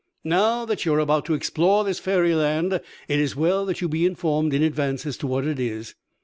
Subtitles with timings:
[0.23, 3.87] "Now that you are about to explore this fairy land it is well that you
[3.87, 5.93] be informed in advance as to what it is.